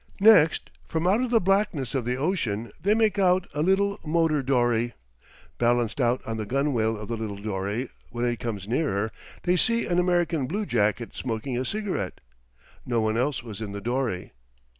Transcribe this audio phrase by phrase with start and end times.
[0.19, 4.41] Next, from out of the blackness of the ocean they make out a little motor
[4.41, 4.95] dory.
[5.59, 9.11] Balanced out on the gunwale of the little dory, when it comes nearer,
[9.43, 12.19] they see an American bluejacket smoking a cigarette.
[12.83, 14.31] No one else was in the dory.